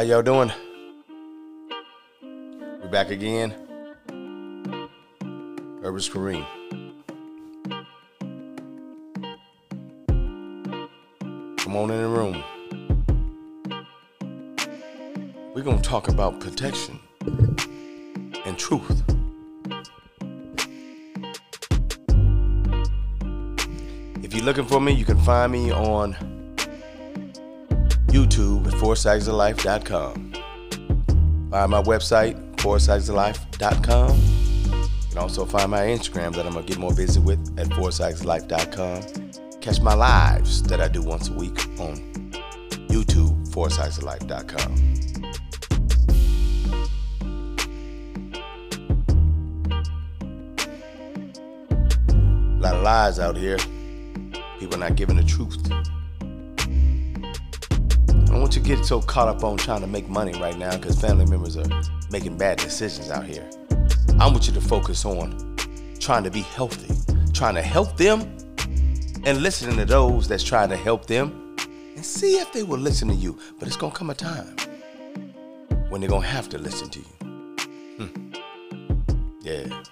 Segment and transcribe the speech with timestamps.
[0.00, 0.50] How y'all doing?
[2.22, 3.50] We're back again.
[5.82, 6.46] Herbal Kareem.
[11.58, 12.42] Come on in the room.
[15.54, 16.98] We're gonna talk about protection
[18.46, 19.02] and truth.
[24.22, 26.29] If you're looking for me, you can find me on
[28.30, 30.32] YouTube at foursightsoflife.com.
[31.50, 34.16] Find my website, foursightsoflife.com.
[34.16, 39.60] You can also find my Instagram that I'm gonna get more busy with at foursightsoflife.com.
[39.60, 41.96] Catch my lives that I do once a week on
[42.88, 44.86] YouTube, foursightsoflife.com.
[52.48, 53.58] A lot of lies out here.
[54.58, 55.56] People not giving the truth.
[58.30, 60.56] I don't want you to get so caught up on trying to make money right
[60.56, 61.66] now because family members are
[62.12, 63.50] making bad decisions out here.
[64.20, 65.56] I want you to focus on
[65.98, 66.94] trying to be healthy,
[67.32, 68.20] trying to help them,
[69.24, 71.56] and listening to those that's trying to help them
[71.96, 73.36] and see if they will listen to you.
[73.58, 74.54] But it's gonna come a time
[75.88, 78.06] when they're gonna have to listen to you.
[78.06, 78.32] Hmm.
[79.42, 79.82] Yeah.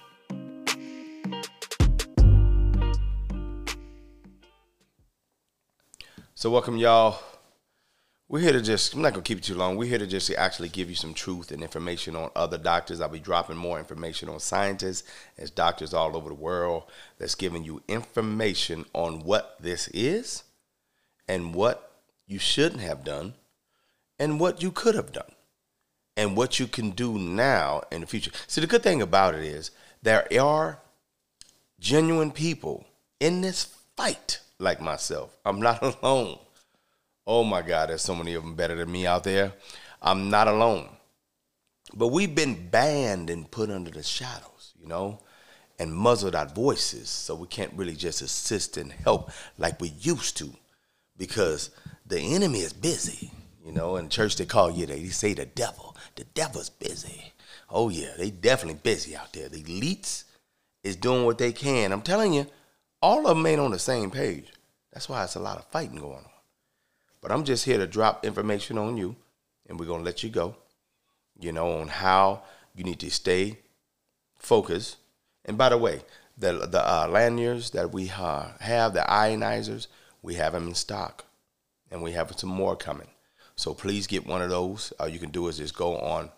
[6.35, 7.19] So welcome y'all.
[8.31, 9.75] We're here to just I'm not gonna keep it too long.
[9.75, 13.01] We're here to just actually give you some truth and information on other doctors.
[13.01, 16.83] I'll be dropping more information on scientists as doctors all over the world
[17.17, 20.43] that's giving you information on what this is
[21.27, 23.33] and what you shouldn't have done
[24.19, 25.31] and what you could have done
[26.15, 28.29] and what you can do now in the future.
[28.45, 29.71] See the good thing about it is
[30.03, 30.77] there are
[31.79, 32.85] genuine people
[33.19, 35.35] in this fight like myself.
[35.43, 36.37] I'm not alone.
[37.31, 39.53] Oh my God, there's so many of them better than me out there.
[40.01, 40.89] I'm not alone.
[41.93, 45.19] But we've been banned and put under the shadows, you know,
[45.77, 50.37] and muzzled our voices so we can't really just assist and help like we used
[50.37, 50.49] to
[51.17, 51.69] because
[52.07, 53.31] the enemy is busy,
[53.63, 53.97] you know.
[53.97, 55.95] In church, they call you, they say the devil.
[56.15, 57.33] The devil's busy.
[57.69, 59.49] Oh, yeah, they definitely busy out there.
[59.49, 60.23] The elites
[60.83, 61.91] is doing what they can.
[61.91, 62.47] I'm telling you,
[63.03, 64.51] all of them ain't on the same page.
[64.91, 66.38] That's why it's a lot of fighting going on.
[67.21, 69.15] But I'm just here to drop information on you,
[69.67, 70.55] and we're gonna let you go.
[71.39, 72.43] You know, on how
[72.75, 73.59] you need to stay
[74.37, 74.97] focused.
[75.45, 76.01] And by the way,
[76.37, 79.87] the the uh, lanyards that we uh, have, the ionizers,
[80.21, 81.25] we have them in stock,
[81.91, 83.09] and we have some more coming.
[83.55, 84.93] So please get one of those.
[84.99, 86.29] All you can do is just go on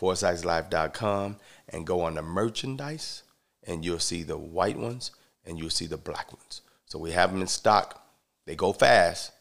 [0.00, 1.36] foresightslife.com
[1.68, 3.22] and go on the merchandise,
[3.64, 5.10] and you'll see the white ones
[5.46, 6.62] and you'll see the black ones.
[6.86, 8.06] So we have them in stock.
[8.46, 9.32] They go fast.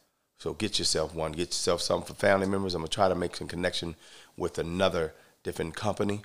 [0.43, 1.31] So get yourself one.
[1.31, 2.75] Get yourself some for family members.
[2.75, 3.95] I'm gonna try to make some connection
[4.35, 6.21] with another different company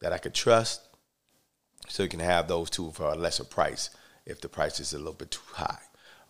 [0.00, 0.82] that I could trust,
[1.88, 3.90] so you can have those two for a lesser price
[4.24, 5.80] if the price is a little bit too high.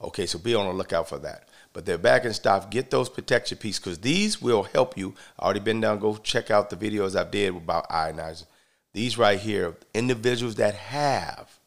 [0.01, 1.51] Okay, so be on the lookout for that.
[1.75, 2.71] But they're back in stock.
[2.71, 5.13] Get those protection pieces because these will help you.
[5.39, 5.99] Already been down.
[5.99, 8.47] Go check out the videos I did about ionizing.
[8.95, 11.59] These right here, individuals that have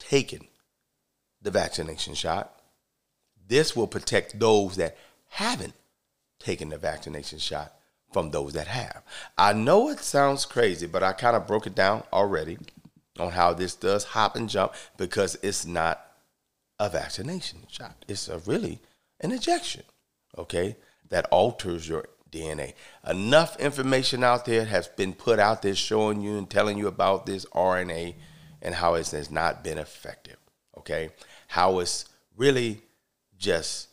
[0.00, 0.48] taken
[1.40, 2.60] the vaccination shot.
[3.46, 4.96] This will protect those that
[5.28, 5.74] haven't
[6.38, 7.74] taken the vaccination shot
[8.12, 9.02] from those that have.
[9.36, 12.58] I know it sounds crazy, but I kind of broke it down already
[13.18, 16.04] on how this does hop and jump because it's not
[16.78, 18.04] a vaccination shot.
[18.08, 18.80] It's a really
[19.20, 19.82] an injection,
[20.38, 20.76] okay,
[21.10, 22.74] that alters your DNA.
[23.06, 27.26] Enough information out there has been put out there showing you and telling you about
[27.26, 28.14] this RNA
[28.60, 30.36] and how it has not been effective.
[30.76, 31.10] Okay,
[31.48, 32.06] how it's
[32.36, 32.82] really
[33.44, 33.88] just.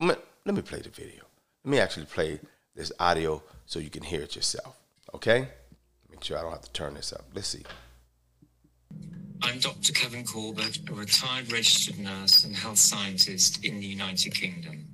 [0.00, 1.22] Let me play the video.
[1.64, 2.40] Let me actually play
[2.74, 4.74] this audio so you can hear it yourself.
[5.14, 5.48] Okay,
[6.10, 7.24] make sure I don't have to turn this up.
[7.34, 7.62] Let's see.
[9.42, 9.92] I'm Dr.
[9.92, 14.88] Kevin Corbett, a retired registered nurse and health scientist in the United Kingdom.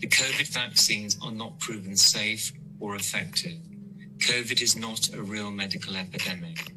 [0.00, 3.58] The COVID vaccines are not proven safe or effective.
[4.18, 6.74] COVID is not a real medical epidemic.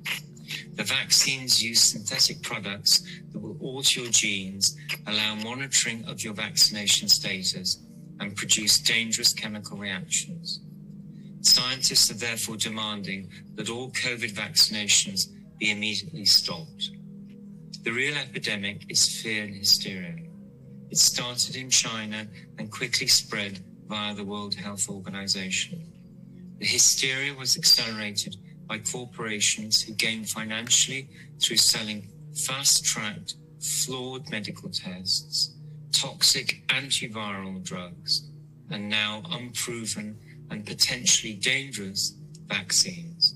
[0.76, 4.76] The vaccines use synthetic products that will alter your genes,
[5.08, 7.80] allow monitoring of your vaccination status,
[8.20, 10.62] and produce dangerous chemical reactions.
[11.42, 15.28] Scientists are therefore demanding that all COVID vaccinations
[15.60, 16.92] be immediately stopped.
[17.84, 20.16] The real epidemic is fear and hysteria.
[20.90, 22.28] It started in China
[22.58, 25.86] and quickly spread via the World Health Organization.
[26.60, 28.38] The hysteria was accelerated
[28.68, 31.10] by corporations who gain financially
[31.42, 35.56] through selling fast tracked, flawed medical tests,
[35.92, 38.30] toxic antiviral drugs,
[38.70, 40.18] and now unproven
[40.50, 42.16] and potentially dangerous
[42.48, 43.36] vaccines.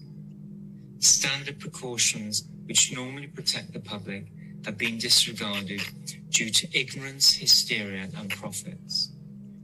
[0.99, 4.25] Standard precautions which normally protect the public
[4.65, 5.81] have been disregarded
[6.29, 9.11] due to ignorance, hysteria, and profits.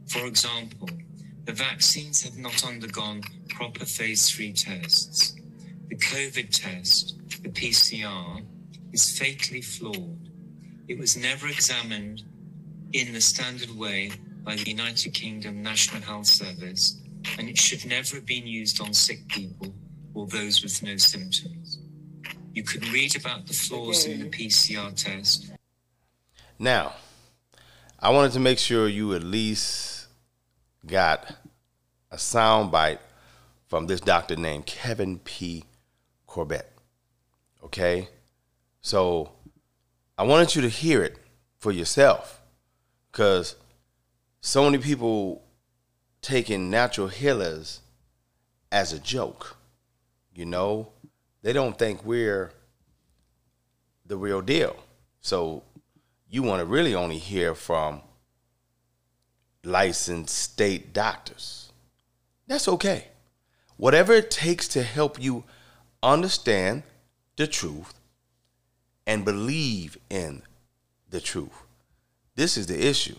[0.07, 0.89] For example,
[1.45, 5.35] the vaccines have not undergone proper phase 3 tests.
[5.93, 8.43] The COVID test, the PCR,
[8.93, 10.27] is fatally flawed.
[10.87, 12.23] It was never examined
[12.93, 14.09] in the standard way
[14.43, 16.99] by the United Kingdom National Health Service,
[17.37, 19.71] and it should never have been used on sick people
[20.15, 21.77] or those with no symptoms.
[22.53, 25.51] You can read about the flaws in the PCR test.
[26.57, 26.93] Now,
[27.99, 30.07] I wanted to make sure you at least
[30.87, 31.35] got
[32.09, 32.97] a soundbite
[33.67, 35.65] from this doctor named Kevin P.
[36.33, 36.67] Corbett.
[37.63, 38.09] Okay?
[38.81, 39.33] So
[40.17, 41.15] I wanted you to hear it
[41.59, 42.41] for yourself
[43.11, 43.55] because
[44.41, 45.43] so many people
[46.23, 47.81] taking natural healers
[48.71, 49.57] as a joke.
[50.33, 50.89] You know,
[51.43, 52.51] they don't think we're
[54.07, 54.75] the real deal.
[55.21, 55.61] So
[56.27, 58.01] you want to really only hear from
[59.63, 61.71] licensed state doctors.
[62.47, 63.09] That's okay.
[63.77, 65.43] Whatever it takes to help you
[66.03, 66.83] understand
[67.37, 67.93] the truth
[69.07, 70.43] and believe in
[71.09, 71.63] the truth.
[72.35, 73.15] This is the issue.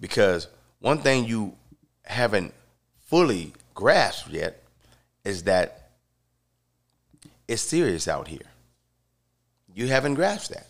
[0.00, 0.46] Because
[0.80, 1.54] one thing you
[2.04, 2.54] haven't
[3.06, 4.62] fully grasped yet
[5.24, 5.90] is that
[7.46, 8.40] it's serious out here.
[9.74, 10.66] You haven't grasped that.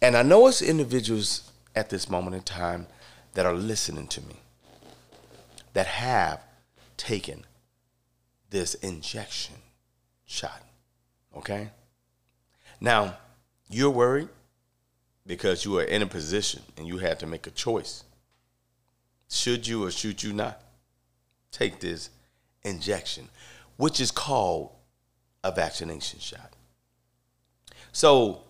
[0.00, 2.86] And I know it's individuals at this moment in time
[3.34, 4.36] that are listening to me
[5.72, 6.40] that have
[6.96, 7.44] taken
[8.50, 9.54] this injection
[10.28, 10.62] shot.
[11.36, 11.70] Okay?
[12.80, 13.16] Now,
[13.68, 14.28] you're worried
[15.26, 18.04] because you are in a position and you had to make a choice.
[19.28, 20.60] Should you or should you not
[21.50, 22.10] take this
[22.62, 23.28] injection,
[23.76, 24.70] which is called
[25.42, 26.52] a vaccination shot?
[27.90, 28.42] So,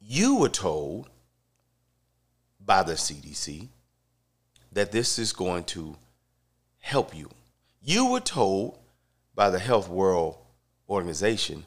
[0.00, 1.08] you were told
[2.64, 3.68] by the CDC
[4.72, 5.96] that this is going to
[6.80, 7.28] help you.
[7.82, 8.78] You were told
[9.38, 10.36] by the Health World
[10.90, 11.64] Organization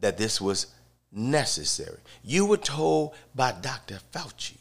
[0.00, 0.68] that this was
[1.12, 1.98] necessary.
[2.24, 3.98] You were told by Dr.
[4.14, 4.56] Fauci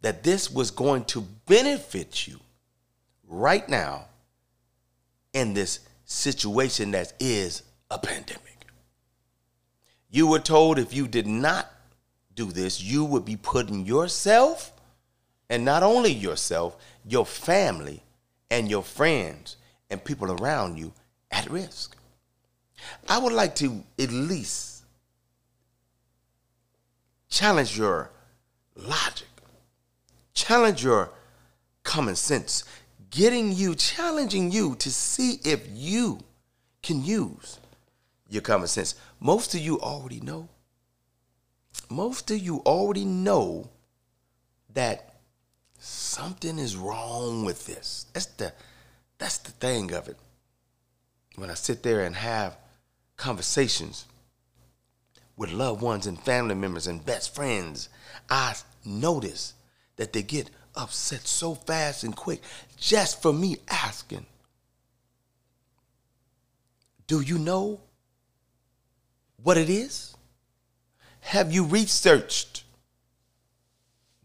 [0.00, 2.38] that this was going to benefit you
[3.26, 4.04] right now
[5.32, 8.64] in this situation that is a pandemic.
[10.08, 11.68] You were told if you did not
[12.36, 14.72] do this, you would be putting yourself,
[15.48, 18.04] and not only yourself, your family
[18.52, 19.56] and your friends
[19.90, 20.92] and people around you
[21.30, 21.96] at risk.
[23.08, 24.84] I would like to at least
[27.28, 28.10] challenge your
[28.76, 29.28] logic,
[30.32, 31.10] challenge your
[31.82, 32.64] common sense,
[33.10, 36.20] getting you, challenging you to see if you
[36.82, 37.58] can use
[38.28, 38.94] your common sense.
[39.18, 40.48] Most of you already know.
[41.88, 43.68] Most of you already know
[44.72, 45.14] that
[45.78, 48.06] something is wrong with this.
[48.12, 48.52] That's the
[49.20, 50.16] that's the thing of it.
[51.36, 52.56] When I sit there and have
[53.16, 54.06] conversations
[55.36, 57.90] with loved ones and family members and best friends,
[58.30, 59.54] I notice
[59.96, 62.40] that they get upset so fast and quick
[62.78, 64.24] just for me asking,
[67.06, 67.80] Do you know
[69.42, 70.16] what it is?
[71.20, 72.64] Have you researched?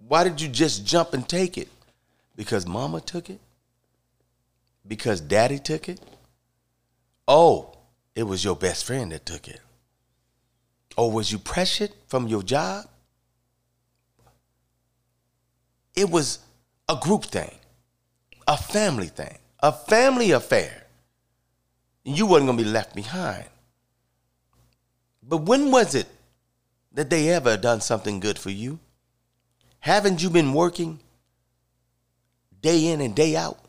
[0.08, 1.67] Why did you just jump and take it?
[2.38, 3.41] Because mama took it?
[4.88, 6.00] Because daddy took it?
[7.27, 7.75] Oh,
[8.15, 9.60] it was your best friend that took it.
[10.98, 12.86] Or was you pressured from your job?
[15.96, 16.39] It was
[16.88, 17.56] a group thing,
[18.48, 20.84] a family thing, a family affair.
[22.04, 23.46] You wasn't going to be left behind.
[25.24, 26.08] But when was it
[26.94, 28.80] that they ever done something good for you?
[29.80, 31.00] Haven't you been working
[32.62, 33.64] day in and day out?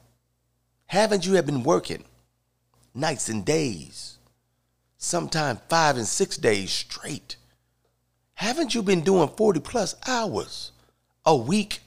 [0.87, 2.05] Haven't you have been working
[2.95, 4.19] nights and days?
[4.99, 7.37] Sometimes five and six days straight.
[8.35, 10.73] Haven't you been doing 40 plus hours
[11.25, 11.81] a week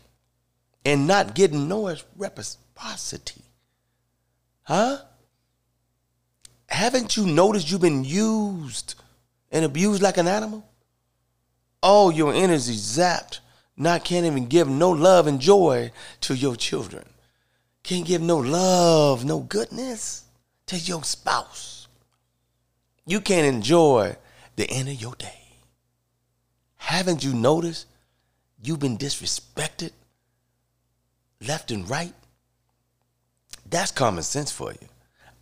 [0.83, 3.41] and not getting no reciprocity?
[4.63, 4.99] Huh?
[6.67, 8.95] Haven't you noticed you've been used
[9.51, 10.67] and abused like an animal?
[11.81, 13.39] All your energy zapped.
[13.77, 15.91] Not can't even give no love and joy
[16.21, 17.05] to your children.
[17.89, 20.25] Can't give no love, no goodness
[20.67, 21.87] to your spouse.
[23.07, 24.15] You can't enjoy
[24.55, 25.41] the end of your day.
[26.75, 27.87] Haven't you noticed
[28.61, 29.89] you've been disrespected
[31.41, 32.13] left and right,
[33.67, 34.87] that's common sense for you.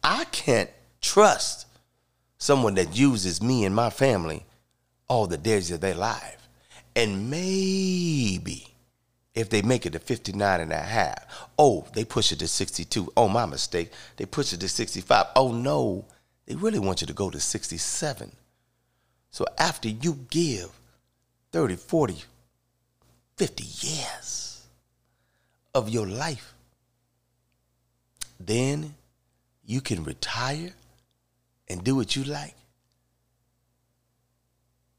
[0.02, 0.70] I can't
[1.02, 1.68] trust
[2.38, 4.46] someone that uses me and my family
[5.10, 6.48] all the days of their life.
[6.96, 8.68] And maybe
[9.38, 11.24] if they make it to 59 and a half,
[11.60, 13.14] oh, they push it to 62.
[13.16, 13.92] Oh, my mistake.
[14.16, 15.28] They push it to 65.
[15.36, 16.06] Oh, no,
[16.48, 18.32] they really want you to go to 67.
[19.30, 20.72] So after you give
[21.52, 22.24] 30, 40,
[23.36, 24.66] 50 years
[25.76, 26.56] of your life,
[28.40, 28.96] then
[29.64, 30.74] you can retire
[31.68, 32.56] and do what you like.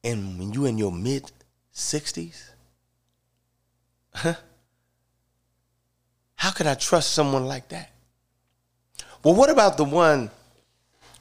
[0.04, 1.32] And when you're in your mid
[1.74, 2.50] 60s,
[4.18, 4.34] huh?
[6.36, 7.90] How could I trust someone like that?
[9.24, 10.30] Well, what about the one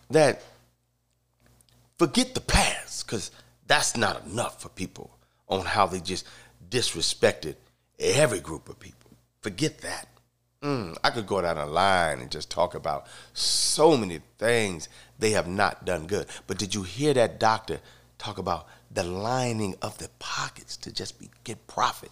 [0.10, 0.44] that
[1.98, 3.06] forget the past?
[3.06, 3.32] Because
[3.66, 5.10] that's not enough for people
[5.50, 6.25] on how they just
[6.70, 7.56] disrespected
[8.00, 9.12] every group of people.
[9.42, 10.08] Forget that.
[10.62, 14.89] Mm, I could go down a line and just talk about so many things
[15.20, 16.27] they have not done good.
[16.48, 17.80] But did you hear that doctor
[18.18, 22.12] talk about the lining of the pockets to just be, get profit?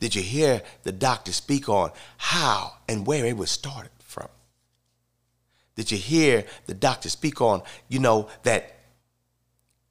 [0.00, 4.28] Did you hear the doctor speak on how and where it was started from?
[5.76, 8.74] Did you hear the doctor speak on, you know, that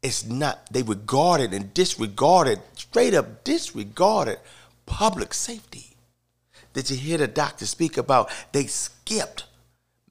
[0.01, 4.39] it's not, they regarded and disregarded, straight up disregarded
[4.85, 5.95] public safety?
[6.73, 9.45] Did you hear the doctor speak about they skipped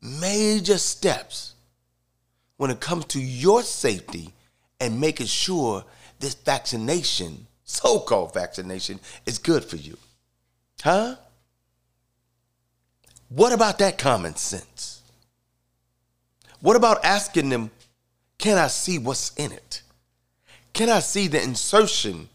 [0.01, 1.55] major steps
[2.57, 4.33] when it comes to your safety
[4.79, 5.85] and making sure
[6.21, 9.97] this vaccination, so called vaccination, is good for you?
[10.83, 11.17] Huh?
[13.29, 15.03] What about that common sense?
[16.61, 17.71] What about asking them,
[18.39, 19.83] can I see what's in it?
[20.73, 22.29] Can I see the insertion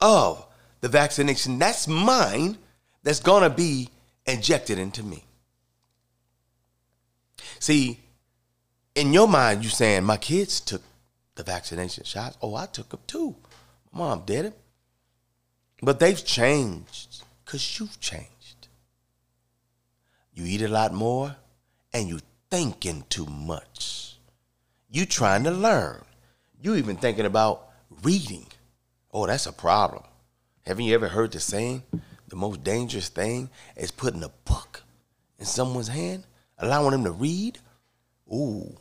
[0.00, 0.46] of
[0.80, 2.56] the vaccination that's mine
[3.02, 3.88] that's gonna be
[4.26, 5.24] injected into me?
[7.58, 8.00] See,
[8.94, 10.82] in your mind, you saying my kids took
[11.34, 12.36] the vaccination shots.
[12.42, 13.34] Oh, I took them too.
[13.92, 14.58] Mom did it.
[15.82, 18.68] But they've changed because you've changed.
[20.32, 21.36] You eat a lot more
[21.92, 22.20] and you
[22.50, 24.16] thinking too much.
[24.90, 26.04] You trying to learn.
[26.60, 27.68] You even thinking about
[28.02, 28.46] reading.
[29.12, 30.04] Oh, that's a problem.
[30.66, 31.82] Haven't you ever heard the saying?
[32.28, 34.82] The most dangerous thing is putting a book
[35.38, 36.24] in someone's hand,
[36.58, 37.58] allowing them to read.
[38.32, 38.76] Ooh.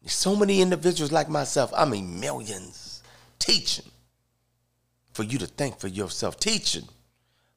[0.00, 2.83] There's so many individuals like myself, I mean millions,
[3.38, 3.90] teaching
[5.12, 6.88] for you to think for yourself, teaching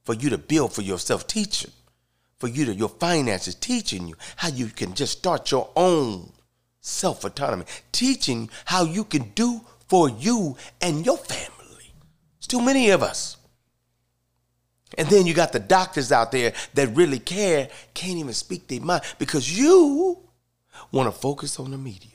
[0.03, 1.71] for you to build for yourself, teaching
[2.37, 6.31] for you to your finances, teaching you how you can just start your own
[6.81, 11.93] self autonomy, teaching how you can do for you and your family.
[12.37, 13.37] It's too many of us.
[14.97, 18.79] And then you got the doctors out there that really care, can't even speak their
[18.79, 20.17] mind because you
[20.91, 22.11] want to focus on the media.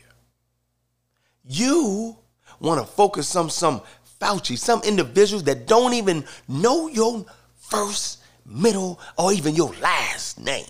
[1.45, 2.17] You
[2.63, 3.83] want to focus on some
[4.21, 7.27] Fauci, some individuals that don't even know your
[7.57, 10.67] first, middle, or even your last name.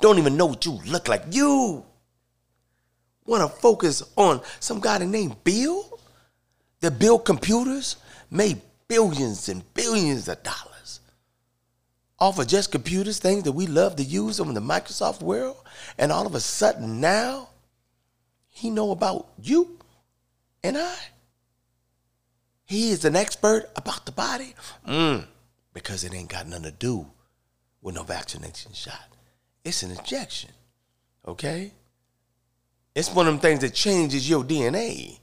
[0.00, 1.24] Don't even know what you look like.
[1.30, 1.84] You
[3.24, 5.98] want to focus on some guy named Bill
[6.80, 7.96] that built computers,
[8.30, 11.00] made billions and billions of dollars
[12.18, 15.56] off of just computers, things that we love to use in the Microsoft world,
[15.98, 17.48] and all of a sudden now
[18.50, 19.78] he know about you
[20.64, 20.96] and I.
[22.64, 24.54] He is an expert about the body.
[24.88, 25.26] Mm,
[25.74, 27.06] because it ain't got nothing to do
[27.82, 29.14] with no vaccination shot.
[29.62, 30.50] It's an injection.
[31.28, 31.70] Okay?
[32.94, 35.18] It's one of them things that changes your DNA.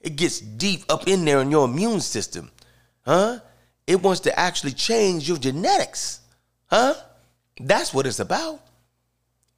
[0.00, 2.52] It gets deep up in there in your immune system.
[3.04, 3.40] Huh?
[3.86, 6.20] It wants to actually change your genetics.
[6.66, 6.94] Huh?
[7.60, 8.60] That's what it's about.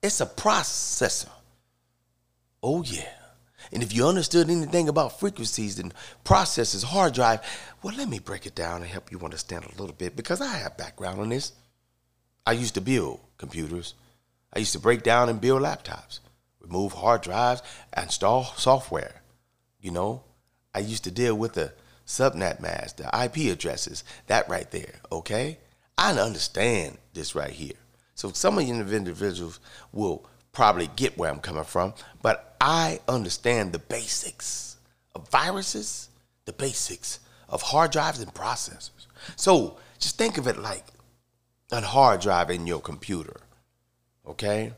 [0.03, 1.29] It's a processor.
[2.63, 3.18] Oh, yeah.
[3.73, 5.93] And if you understood anything about frequencies and
[6.25, 7.41] processes, hard drive,
[7.83, 10.57] well, let me break it down and help you understand a little bit because I
[10.57, 11.53] have background on this.
[12.47, 13.95] I used to build computers.
[14.53, 16.21] I used to break down and build laptops,
[16.61, 19.23] remove hard drives, and install software.
[19.81, 20.23] You know,
[20.75, 21.73] I used to deal with the
[22.07, 25.59] subnet mask, the IP addresses, that right there, okay?
[25.99, 27.77] I understand this right here.
[28.15, 29.61] So some of you individuals
[29.93, 34.77] will probably get where I'm coming from, but I understand the basics
[35.15, 36.09] of viruses,
[36.47, 39.07] the basics of hard drives and processors.
[39.37, 40.85] So just think of it like
[41.71, 43.41] a hard drive in your computer,
[44.27, 44.73] okay?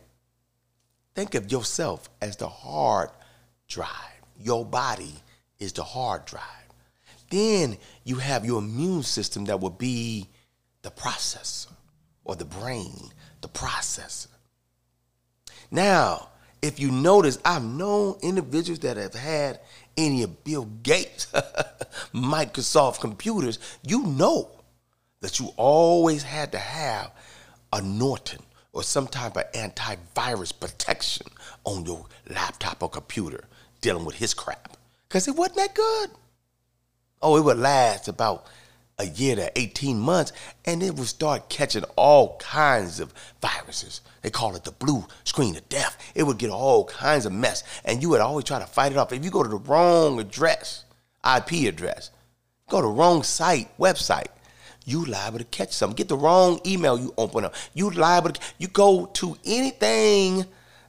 [1.14, 3.08] Think of yourself as the hard
[3.66, 4.20] drive.
[4.38, 5.14] Your body
[5.58, 6.44] is the hard drive.
[7.30, 10.28] Then you have your immune system that will be
[10.82, 11.72] the processor
[12.24, 14.26] or the brain, the processor.
[15.70, 16.28] Now,
[16.62, 19.60] if you notice, I've known individuals that have had
[19.96, 21.26] any of Bill Gates,
[22.14, 24.50] Microsoft computers, you know
[25.20, 27.12] that you always had to have
[27.72, 28.40] a Norton
[28.72, 31.26] or some type of antivirus protection
[31.64, 33.44] on your laptop or computer
[33.80, 34.76] dealing with his crap.
[35.08, 36.10] Because it wasn't that good.
[37.22, 38.46] Oh, it would last about
[39.00, 40.32] a year to 18 months,
[40.66, 44.02] and it would start catching all kinds of viruses.
[44.20, 45.96] They call it the blue screen of death.
[46.14, 48.98] It would get all kinds of mess, and you would always try to fight it
[48.98, 49.12] off.
[49.12, 50.84] If you go to the wrong address,
[51.24, 52.10] IP address,
[52.68, 54.28] go to wrong site, website,
[54.84, 55.96] you liable to catch something.
[55.96, 57.54] Get the wrong email you open up.
[57.72, 60.44] You liable to, you go to anything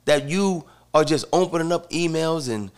[0.06, 2.72] that you are just opening up emails and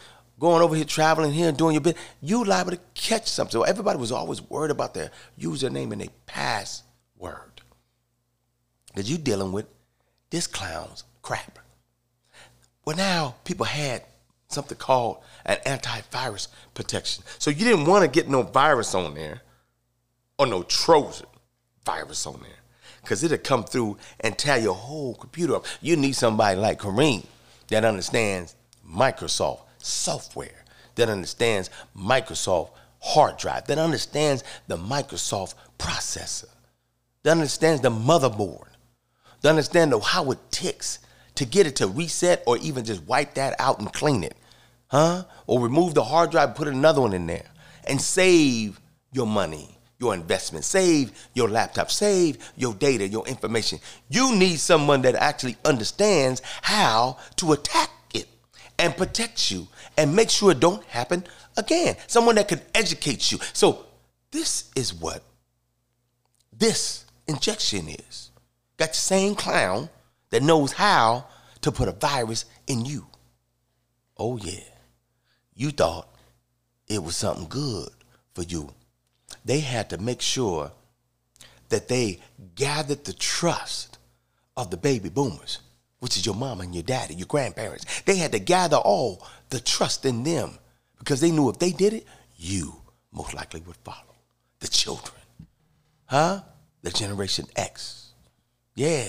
[0.44, 3.54] going over here traveling here and doing your bit, you liable to catch something.
[3.54, 5.10] So everybody was always worried about their
[5.40, 7.62] username and their password.
[8.88, 9.68] Because you dealing with
[10.32, 11.60] this clown's crap.
[12.84, 14.04] Well, now people had
[14.50, 17.24] something called an antivirus protection.
[17.40, 19.44] So you didn't want to get no virus on there
[20.38, 21.28] or no Trojan
[21.86, 22.52] virus on there.
[23.02, 25.66] Because it'll come through and tear your whole computer up.
[25.80, 27.26] You need somebody like Kareem
[27.70, 30.64] that understands Microsoft software,
[30.96, 36.50] that understands Microsoft hard drive, that understands the Microsoft processor,
[37.24, 38.68] that understands the motherboard,
[39.42, 41.00] that understands how it ticks
[41.36, 44.38] to get it to reset or even just wipe that out and clean it,
[44.88, 45.26] huh?
[45.48, 47.46] Or remove the hard drive, put another one in there,
[47.86, 48.80] and save
[49.12, 53.80] your money, your investment, save your laptop, save your data, your information.
[54.10, 57.90] You need someone that actually understands how to attack
[58.80, 61.24] and protect you and make sure it don't happen
[61.58, 61.96] again.
[62.08, 63.40] Someone that can educate you.
[63.54, 63.86] So
[64.32, 65.24] this is what
[66.52, 68.32] this injection is.
[68.78, 69.90] Got the same clown
[70.32, 71.26] that knows how
[71.62, 73.08] to put a virus in you.
[74.18, 74.60] Oh yeah.
[75.56, 76.10] You thought
[76.88, 77.90] it was something good
[78.34, 78.74] for you.
[79.46, 80.72] They had to make sure
[81.70, 82.20] that they
[82.56, 83.98] gathered the trust
[84.56, 85.60] of the baby boomers
[86.04, 88.02] which is your mama and your daddy, your grandparents.
[88.02, 90.60] They had to gather all the trust in them
[91.00, 92.76] because they knew if they did it, you
[93.14, 94.14] most likely would follow.
[94.60, 95.22] The children.
[96.08, 96.42] Huh?
[96.82, 98.12] The Generation X.
[98.76, 99.08] Yeah.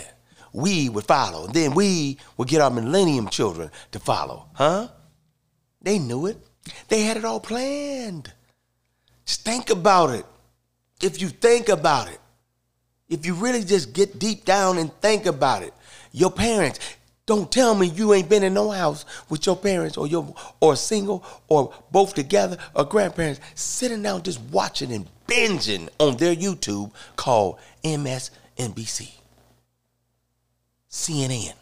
[0.52, 1.46] We would follow.
[1.46, 4.46] And then we would get our millennium children to follow.
[4.52, 4.86] Huh?
[5.82, 6.38] They knew it.
[6.86, 8.32] They had it all planned.
[9.26, 10.26] Just think about it.
[11.02, 12.20] If you think about it,
[13.08, 15.74] if you really just get deep down and think about it,
[16.14, 16.78] your parents.
[17.26, 20.76] Don't tell me you ain't been in no house with your parents or your or
[20.76, 26.92] single or both together or grandparents sitting down just watching and binging on their YouTube
[27.16, 29.10] called MSNBC,
[30.90, 31.54] CNN,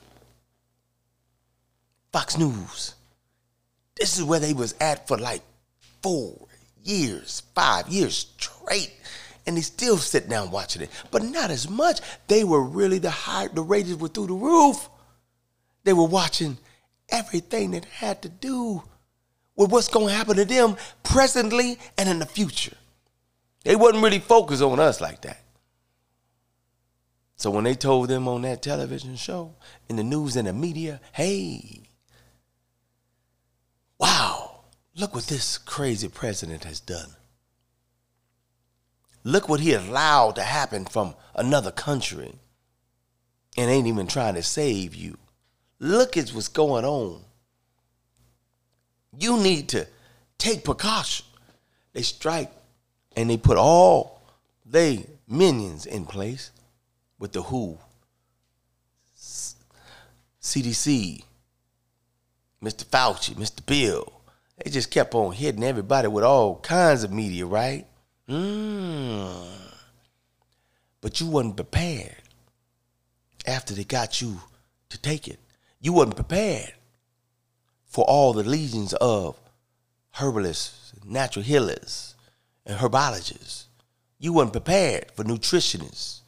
[2.12, 2.95] Fox News.
[3.97, 5.43] This is where they was at for like
[6.03, 6.37] four
[6.83, 8.93] years, five years straight
[9.47, 12.01] and they still sit down watching it, but not as much.
[12.29, 14.89] They were really the high, the ratings were through the roof.
[15.85, 16.59] They were watching
[17.09, 18.83] everything that had to do
[19.57, 22.77] with what's going to happen to them presently and in the future.
[23.65, 25.39] They wasn't really focused on us like that.
[27.37, 29.57] So when they told them on that television show,
[29.89, 31.83] in the news and the media, hey,
[33.99, 34.61] wow,
[34.95, 37.09] look what this crazy president has done.
[39.25, 42.35] Look what he allowed to happen from another country
[43.57, 45.19] and ain't even trying to save you.
[45.79, 47.21] Look at what's going on.
[49.19, 49.87] You need to
[50.39, 51.27] take precaution.
[51.93, 52.51] They strike
[53.15, 54.23] and they put all
[54.65, 56.51] they minions in place
[57.19, 57.79] with the WHO,
[60.41, 61.23] CDC,
[62.63, 62.85] Mr.
[62.85, 63.65] Fauci, Mr.
[63.65, 64.13] Bill.
[64.57, 67.87] They just kept on hitting everybody with all kinds of media, right?
[68.33, 69.47] Mm.
[71.03, 72.16] But you wasn't prepared
[73.47, 74.40] after they got you
[74.88, 75.38] to take it.
[75.81, 76.73] You wasn't prepared
[77.85, 79.38] for all the legions of
[80.12, 82.14] herbalists, natural healers,
[82.64, 83.64] and herbologists.
[84.18, 86.21] You wasn't prepared for nutritionists,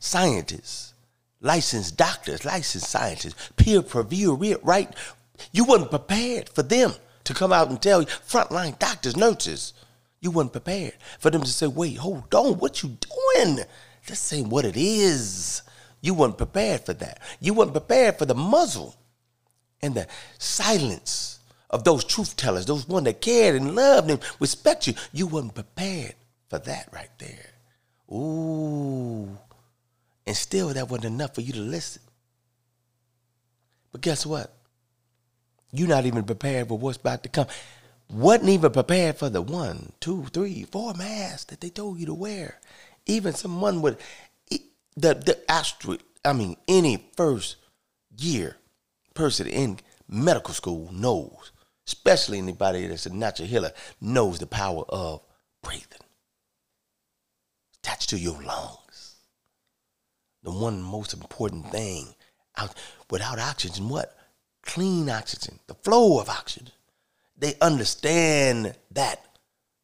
[0.00, 0.94] scientists,
[1.40, 4.92] licensed doctors, licensed scientists, peer review, right?
[5.52, 6.94] You wasn't prepared for them
[7.24, 9.74] to come out and tell you, frontline doctors, nurses,
[10.22, 12.96] you wasn't prepared for them to say, wait, hold on, what you
[13.34, 13.58] doing?
[14.06, 15.62] This ain't what it is.
[16.00, 17.20] You weren't prepared for that.
[17.40, 18.94] You weren't prepared for the muzzle
[19.82, 20.06] and the
[20.38, 24.94] silence of those truth tellers, those one that cared and loved and respect you.
[25.12, 26.14] You weren't prepared
[26.48, 27.50] for that right there.
[28.12, 29.36] Ooh,
[30.24, 32.02] And still, that wasn't enough for you to listen.
[33.90, 34.54] But guess what?
[35.72, 37.46] You're not even prepared for what's about to come.
[38.12, 42.14] Wasn't even prepared for the one, two, three, four masks that they told you to
[42.14, 42.60] wear.
[43.06, 43.98] Even someone with
[44.96, 47.56] the the astro, I mean, any first
[48.18, 48.56] year
[49.14, 51.52] person in medical school knows,
[51.86, 55.22] especially anybody that's a natural healer, knows the power of
[55.62, 55.86] breathing.
[57.78, 59.16] Attached to your lungs.
[60.42, 62.14] The one most important thing
[62.58, 62.74] out
[63.10, 64.14] without oxygen, what?
[64.62, 66.72] Clean oxygen, the flow of oxygen.
[67.36, 69.24] They understand that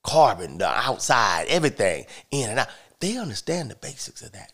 [0.02, 2.68] carbon, the outside, everything, in and out.
[3.00, 4.52] They understand the basics of that.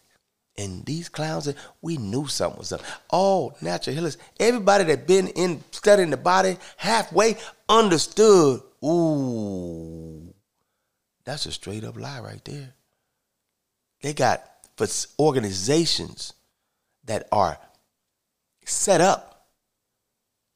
[0.56, 1.52] And these clowns,
[1.82, 2.82] we knew something was up.
[3.10, 7.36] All natural healers, everybody that been in studying the body halfway
[7.68, 8.60] understood.
[8.84, 10.32] Ooh,
[11.24, 12.74] that's a straight up lie right there.
[14.02, 14.44] They got
[14.76, 14.86] for
[15.18, 16.34] organizations
[17.04, 17.58] that are
[18.64, 19.48] set up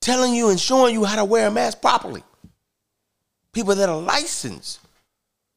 [0.00, 2.22] telling you and showing you how to wear a mask properly.
[3.58, 4.78] People that are licensed.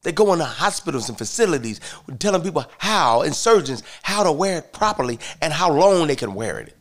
[0.02, 1.80] They go into hospitals and facilities
[2.18, 6.34] telling people how, and surgeons, how to wear it properly and how long they can
[6.34, 6.76] wear it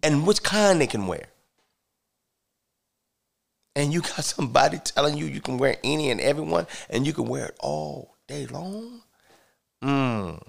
[0.00, 1.26] and which kind they can wear.
[3.74, 7.26] And you got somebody telling you you can wear any and everyone and you can
[7.26, 9.02] wear it all day long?
[9.82, 10.40] Mmm.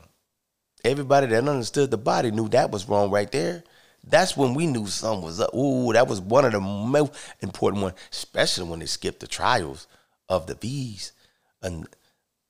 [0.85, 3.63] Everybody that understood the body knew that was wrong right there.
[4.03, 5.53] That's when we knew something was up.
[5.53, 9.87] Ooh, that was one of the most important ones, especially when they skipped the trials
[10.27, 11.11] of the V's
[11.61, 11.87] and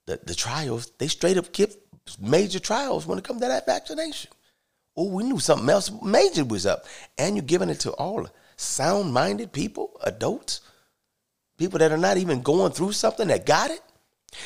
[0.05, 0.91] the, the trials.
[0.97, 1.73] They straight up skip
[2.19, 4.31] major trials when it comes to that vaccination.
[4.95, 6.85] Oh, we knew something else major was up.
[7.17, 10.61] And you're giving it to all sound minded people, adults,
[11.57, 13.81] people that are not even going through something that got it.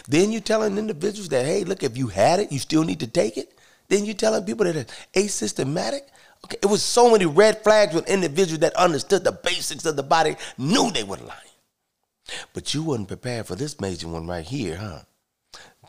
[0.08, 3.08] Then you're telling individuals that, hey, look, if you had it, you still need to
[3.08, 3.58] take it.
[3.90, 4.76] Then you're telling people that
[5.14, 6.02] it's asymptomatic.
[6.46, 10.04] Okay, it was so many red flags with individuals that understood the basics of the
[10.04, 11.40] body, knew they were lying.
[12.54, 15.02] But you wasn't prepared for this major one right here, huh?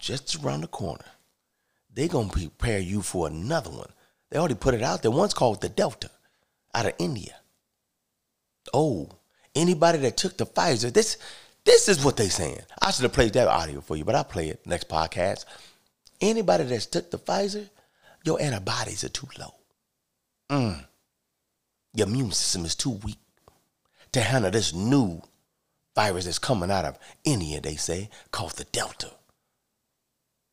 [0.00, 1.04] Just around the corner.
[1.92, 3.90] They're gonna prepare you for another one.
[4.30, 5.10] They already put it out there.
[5.10, 6.10] One's called the Delta
[6.74, 7.36] out of India.
[8.72, 9.10] Oh,
[9.54, 11.18] anybody that took the Pfizer, this
[11.64, 12.60] this is what they saying.
[12.82, 15.44] I should have played that audio for you, but I'll play it next podcast.
[16.20, 17.68] Anybody that's took the Pfizer,
[18.24, 19.54] your antibodies are too low.
[20.50, 20.84] Mm.
[21.94, 23.18] Your immune system is too weak
[24.12, 25.22] to handle this new
[25.94, 29.10] virus that's coming out of India, they say, called the Delta.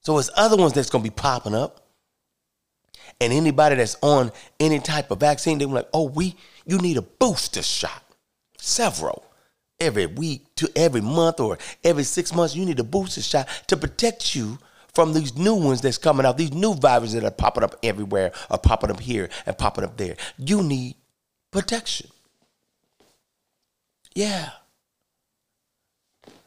[0.01, 1.88] So it's other ones that's gonna be popping up.
[3.19, 7.01] And anybody that's on any type of vaccine, they're like, oh, we you need a
[7.01, 8.04] booster shot.
[8.58, 9.25] Several
[9.80, 13.75] every week to every month or every six months, you need a booster shot to
[13.75, 14.58] protect you
[14.93, 18.32] from these new ones that's coming out, these new viruses that are popping up everywhere,
[18.49, 20.15] are popping up here and popping up there.
[20.38, 20.95] You need
[21.51, 22.10] protection.
[24.13, 24.49] Yeah.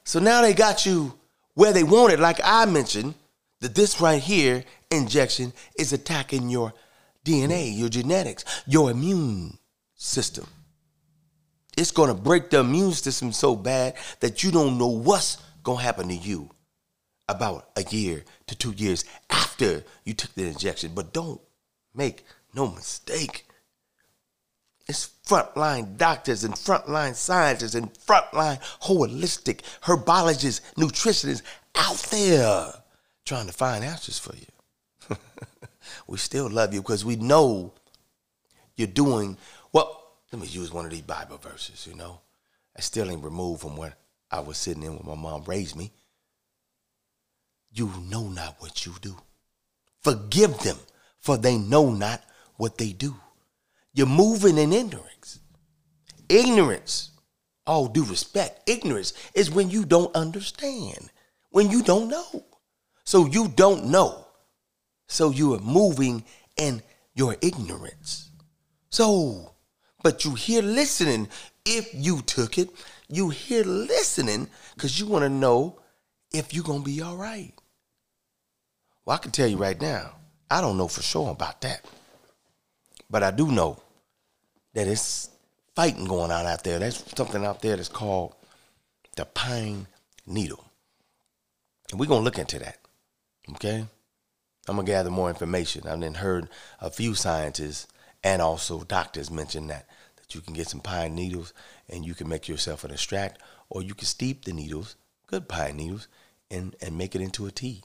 [0.05, 1.15] So now they got you
[1.55, 3.15] where they want it, like I mentioned,
[3.61, 6.75] that this right here injection is attacking your
[7.25, 9.59] DNA, your genetics, your immune
[9.95, 10.47] system.
[11.77, 15.79] It's going to break the immune system so bad that you don't know what's going
[15.79, 16.51] to happen to you
[17.29, 20.93] about a year to two years after you took the injection.
[20.95, 21.41] But don't
[21.95, 23.47] make no mistake.
[24.87, 31.43] It's frontline doctors and frontline scientists and frontline holistic herbologists, nutritionists
[31.75, 32.73] out there
[33.25, 35.17] trying to find answers for you.
[36.07, 37.73] we still love you because we know
[38.77, 39.39] you're doing
[39.73, 42.21] well let me use one of these Bible verses, you know.
[42.77, 43.95] I still ain't removed from where
[44.33, 45.93] I was sitting in when my mom raised me.
[47.75, 49.17] You know not what you do.
[50.01, 50.77] Forgive them,
[51.19, 52.23] for they know not
[52.57, 53.17] what they do.
[53.93, 55.41] You're moving in ignorance.
[56.29, 57.11] Ignorance,
[57.67, 61.11] all due respect, ignorance is when you don't understand,
[61.51, 62.45] when you don't know.
[63.05, 64.27] So you don't know.
[65.09, 66.25] So you are moving
[66.57, 66.83] in
[67.15, 68.31] your ignorance.
[68.91, 69.55] So
[70.05, 71.29] but you here listening
[71.65, 72.69] if you took it.
[73.09, 75.81] You here listening because you want to know
[76.31, 77.55] if you're going to be all right.
[79.05, 80.13] Well, I can tell you right now,
[80.51, 81.85] I don't know for sure about that.
[83.11, 83.81] But I do know
[84.73, 85.31] that it's
[85.75, 86.79] fighting going on out there.
[86.79, 88.35] There's something out there that's called
[89.17, 89.87] the pine
[90.27, 90.65] needle.
[91.91, 92.79] And we're going to look into that.
[93.53, 93.87] Okay?
[94.67, 95.87] I'm going to gather more information.
[95.87, 96.49] I've then heard
[96.81, 97.87] a few scientists
[98.23, 99.87] and also doctors mention that
[100.17, 101.53] that you can get some pine needles
[101.89, 105.77] and you can make yourself an extract, or you can steep the needles, good pine
[105.77, 106.09] needles,
[106.51, 107.83] and, and make it into a tea.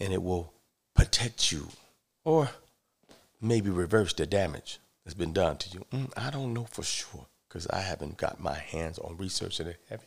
[0.00, 0.52] And it will
[0.94, 1.68] protect you
[2.24, 2.50] or
[3.40, 5.84] maybe reverse the damage that's been done to you.
[5.92, 9.80] Mm, I don't know for sure because I haven't got my hands on researching it
[9.88, 10.06] heavy.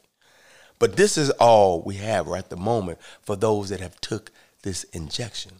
[0.80, 4.32] But this is all we have right at the moment for those that have took
[4.63, 5.54] this injection.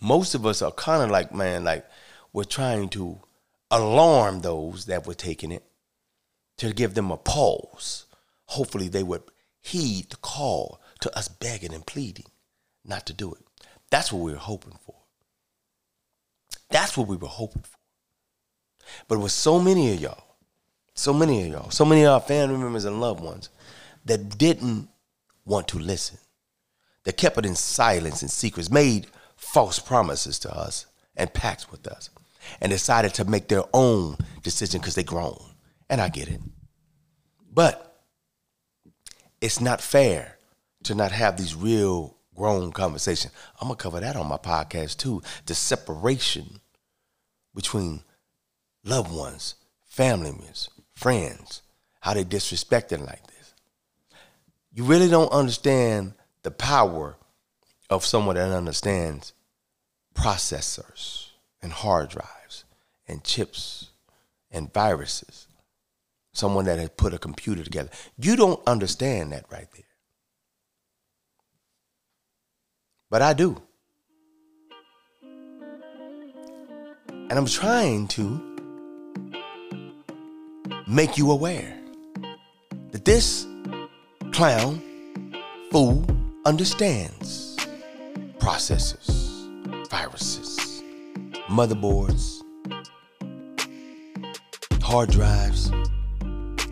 [0.00, 1.86] Most of us are kind of like, man, like
[2.32, 3.18] we're trying to
[3.70, 5.64] alarm those that were taking it
[6.58, 8.04] to give them a pause.
[8.46, 9.22] Hopefully they would
[9.60, 12.26] heed the call to us begging and pleading
[12.88, 13.42] not to do it.
[13.90, 14.94] That's what we were hoping for.
[16.70, 17.78] That's what we were hoping for.
[19.08, 20.24] But with so many of y'all,
[20.94, 23.50] so many of y'all, so many of our family members and loved ones
[24.04, 24.88] that didn't
[25.44, 26.18] want to listen,
[27.04, 31.86] that kept it in silence and secrets, made false promises to us and pacts with
[31.86, 32.10] us,
[32.60, 35.40] and decided to make their own decision because they grown.
[35.88, 36.40] And I get it.
[37.52, 38.02] But
[39.40, 40.36] it's not fair
[40.84, 43.30] to not have these real grown conversation.
[43.60, 45.22] I'm gonna cover that on my podcast too.
[45.46, 46.60] The separation
[47.54, 48.02] between
[48.84, 49.54] loved ones,
[49.86, 51.62] family members, friends,
[52.00, 53.54] how they disrespected like this.
[54.72, 57.16] You really don't understand the power
[57.90, 59.32] of someone that understands
[60.14, 61.28] processors
[61.62, 62.64] and hard drives
[63.08, 63.90] and chips
[64.50, 65.48] and viruses.
[66.32, 67.88] Someone that has put a computer together.
[68.18, 69.85] You don't understand that right there.
[73.08, 73.60] But I do.
[77.08, 78.42] And I'm trying to
[80.86, 81.76] make you aware
[82.90, 83.46] that this
[84.32, 84.82] clown,
[85.70, 86.04] fool,
[86.44, 87.56] understands
[88.38, 90.82] processors, viruses,
[91.48, 92.42] motherboards,
[94.82, 95.70] hard drives,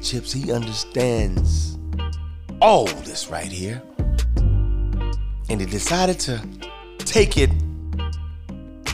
[0.01, 0.33] chips.
[0.33, 1.79] He understands
[2.61, 3.83] all this right here.
[5.55, 6.43] And he decided to
[6.99, 7.49] take it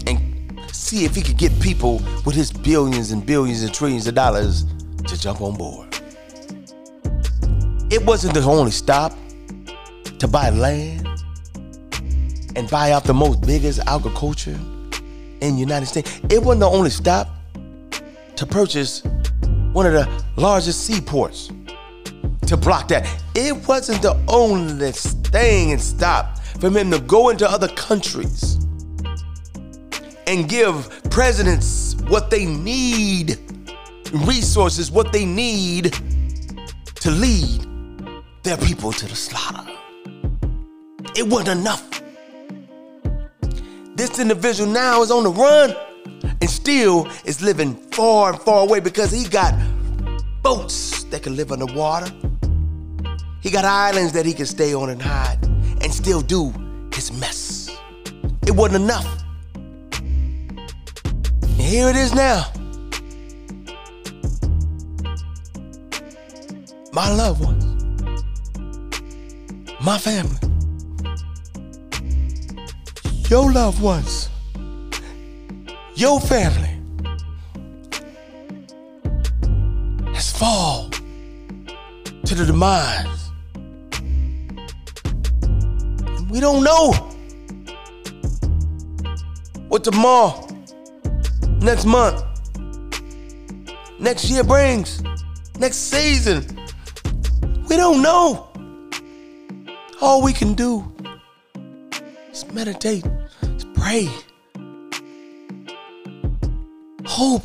[0.06, 4.14] and see if he could get people with his billions and billions and trillions of
[4.14, 4.66] dollars
[5.08, 5.88] to jump on board.
[7.90, 9.14] It wasn't the only stop
[10.18, 11.08] to buy land
[12.54, 14.60] and buy out the most biggest agriculture
[15.40, 16.20] in the United States.
[16.28, 17.26] It wasn't the only stop
[18.36, 19.02] to purchase
[19.72, 21.50] one of the largest seaports
[22.48, 23.08] to block that.
[23.34, 26.29] It wasn't the only thing and stop
[26.60, 28.56] for him to go into other countries
[30.26, 33.38] and give presidents what they need
[34.12, 35.94] resources, what they need
[36.96, 37.66] to lead
[38.42, 39.66] their people to the slaughter.
[41.16, 42.02] It wasn't enough.
[43.96, 45.74] This individual now is on the run
[46.40, 49.54] and still is living far and far away because he got
[50.42, 52.12] boats that can live underwater.
[53.40, 55.39] He got islands that he can stay on and hide
[55.82, 56.52] and still do
[56.94, 57.70] his mess.
[58.46, 59.24] It wasn't enough.
[59.94, 62.50] And here it is now.
[66.92, 67.64] my loved ones,
[69.80, 70.36] my family,
[73.28, 74.28] your loved ones,
[75.94, 76.76] your family
[80.12, 80.90] has fall
[82.24, 83.19] to the demise.
[86.30, 86.92] We don't know
[89.68, 90.46] what tomorrow,
[91.60, 92.22] next month,
[93.98, 95.02] next year brings,
[95.58, 96.46] next season.
[97.68, 98.48] We don't know.
[100.00, 100.92] All we can do
[102.30, 103.04] is meditate,
[103.42, 104.08] is pray,
[107.06, 107.42] hope,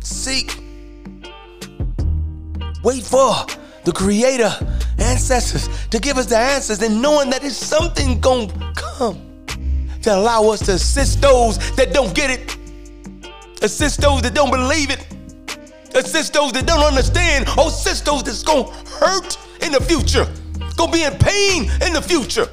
[0.00, 0.60] seek,
[2.82, 3.34] wait for
[3.84, 4.52] the Creator,
[4.98, 9.20] ancestors to give us the answers, and knowing that it's something gonna come
[10.02, 12.56] to allow us to assist those that don't get it,
[13.62, 15.06] assist those that don't believe it
[15.96, 20.26] assist those that don't understand, or assist those that's gonna hurt in the future,
[20.76, 22.48] gonna be in pain in the future.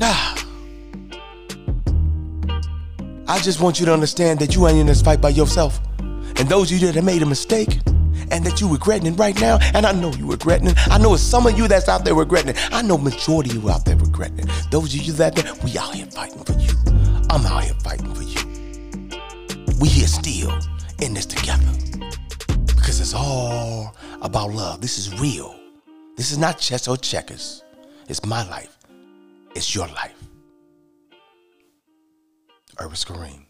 [0.00, 0.40] Ah.
[3.26, 5.80] I just want you to understand that you ain't in this fight by yourself.
[5.98, 7.78] And those of you that have made a mistake
[8.30, 10.76] and that you regretting it right now, and I know you regretting it.
[10.88, 12.72] I know it's some of you that's out there regretting it.
[12.72, 14.48] I know majority of you out there regretting it.
[14.70, 16.70] Those of you that there, we out here fighting for you.
[17.30, 18.40] I'm out here fighting for you.
[19.80, 20.52] We here still
[21.00, 21.66] in this together.
[22.66, 24.80] Because it's all about love.
[24.80, 25.54] This is real.
[26.16, 27.64] This is not chess or checkers.
[28.08, 28.78] It's my life.
[29.54, 30.14] It's your life.
[32.78, 33.43] Urban Kareem.